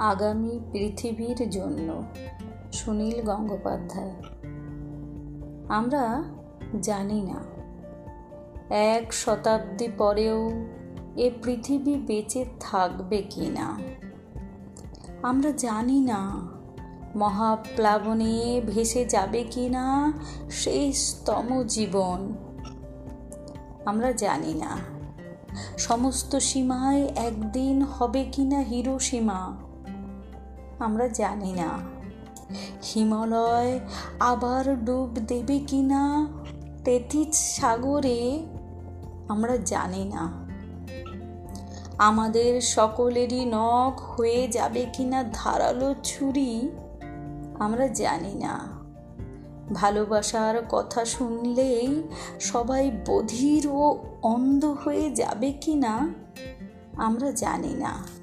আগামী 0.00 0.60
পৃথিবীর 0.72 1.50
জন্য। 1.50 2.02
সুনীল 2.72 3.22
গঙ্গোপাধ্যায়। 3.22 4.12
আমরা 5.68 6.24
জানি 6.80 7.22
না। 7.22 7.40
এক 8.74 9.14
শতাব্দী 9.14 9.88
পরেও 9.98 10.50
এ 11.16 11.30
পৃথিবী 11.42 11.94
বেঁচে 11.94 12.44
থাকবে 12.60 13.22
কি 13.30 13.46
না? 13.46 13.78
আমরা 15.22 15.50
জানি 15.50 16.00
না 16.00 16.48
মহাপ্লাবনে 17.16 18.62
ভেসে 18.66 19.04
যাবে 19.04 19.42
কি 19.42 19.68
না 19.68 20.12
শেষতম 20.50 21.62
জীবন। 21.62 22.32
আমরা 23.84 24.12
জানি 24.12 24.54
না। 24.54 24.78
সমস্ত 25.78 26.36
সীমায় 26.36 27.02
একদিন 27.16 27.82
হবে 27.82 28.24
কি 28.24 28.44
না 28.44 28.58
হিরোসীমা। 28.58 29.69
আমরা 30.80 31.08
জানি 31.08 31.52
না। 31.52 31.68
হিমালয় 32.82 33.80
আবার 34.20 34.84
ডুব 34.84 35.18
দেবে 35.26 35.58
কি 35.58 35.82
না 35.82 36.26
তেথিস 36.84 37.60
সাগরে 37.60 38.46
আমরা 39.28 39.56
জানি 39.56 40.04
না। 40.04 40.32
আমাদের 41.98 42.60
সকলেরই 42.60 43.44
নখ 43.44 44.20
হয়ে 44.20 44.48
যাবে 44.48 44.86
কি 44.92 45.04
না 45.04 45.24
ধারালো 45.32 45.94
ছুরি 46.04 46.70
আমরা 47.58 47.88
জানি 47.88 48.34
না। 48.34 48.80
ভালোবাসার 49.74 50.62
কথা 50.68 51.04
শুনলেই 51.04 52.02
সবাই 52.40 52.90
বধির 53.06 53.66
ও 53.66 53.98
অন্ধ 54.22 54.64
হয়ে 54.64 55.10
যাবে 55.10 55.52
কি 55.52 55.74
না 55.74 56.08
আমরা 56.96 57.30
জানি 57.30 57.74
না। 57.74 58.19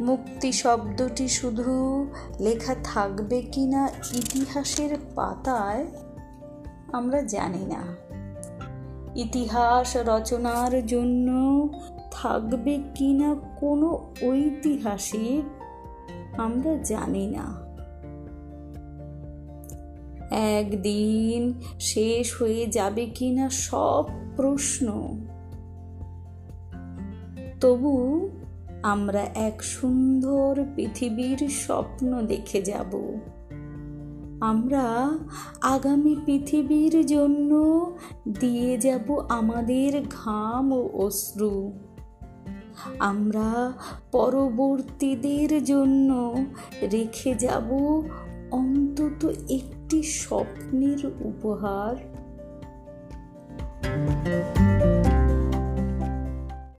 মুক্তি 0.00 0.52
শব্দটি 0.52 1.28
শুধু 1.28 2.06
লেখা 2.40 2.74
থাকবে 2.84 3.42
কি 3.42 3.66
না 3.66 3.88
ইতিহাসের 4.14 4.96
পাতায়, 5.14 5.86
আমরা 6.92 7.22
জানি 7.22 7.66
না। 7.66 7.82
ইতিহাস 9.14 9.96
রচনার 9.96 10.86
জন্য 10.86 11.28
থাকবে 12.10 12.78
কি 12.94 13.12
না 13.12 13.34
কোনো 13.56 14.12
ঐতিহাসিক, 14.22 15.44
আমরা 16.40 16.76
জানি 16.76 17.26
না। 17.26 17.64
একদিন 20.30 21.60
শেষ 21.80 22.42
হয়ে 22.42 22.66
যাবে 22.66 23.06
কি 23.06 23.30
না 23.30 23.50
সব 23.50 24.04
প্রশ্ন। 24.36 25.18
তবু 27.60 28.28
আমরা 28.84 29.20
এক 29.20 29.64
সুন্দর 29.64 30.62
পৃথিবীর 30.74 31.48
স্বপ্ন 31.48 32.22
দেখে 32.22 32.62
যাব। 32.62 33.18
আমরা 34.40 35.10
আগামী 35.62 36.16
পৃথিবীর 36.26 37.06
জন্য 37.06 37.50
দিয়ে 38.40 38.78
যাব 38.78 39.20
আমাদের 39.28 40.02
ঘাম 40.10 40.72
ও 40.72 40.88
অশ্রু। 40.92 41.72
আমরা 42.98 43.72
পরবর্তীদের 44.12 45.64
জন্য 45.64 46.36
রেখে 46.82 47.34
যাব 47.34 48.02
অন্তত 48.50 49.24
একটি 49.48 50.02
স্বপ্নের 50.02 51.06
উপহার। 51.06 52.23